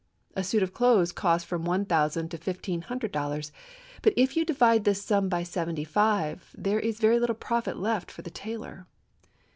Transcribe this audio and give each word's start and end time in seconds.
A 0.35 0.43
suit 0.43 0.63
of 0.63 0.73
clothes 0.73 1.11
cost 1.11 1.45
from 1.45 1.63
one 1.63 1.85
thousand 1.85 2.29
to 2.31 2.37
fifteen 2.39 2.81
hundred 2.81 3.11
dollars; 3.11 3.51
but 4.01 4.15
if 4.17 4.35
you 4.35 4.43
divide 4.43 4.83
this 4.83 5.03
sum 5.03 5.29
by 5.29 5.43
seventy 5.43 5.83
five, 5.83 6.55
there 6.57 6.79
is 6.79 6.97
very 6.99 7.19
little 7.19 7.35
profit 7.35 7.77
left 7.77 8.09
for 8.09 8.23
the 8.23 8.31
tailor. 8.31 8.87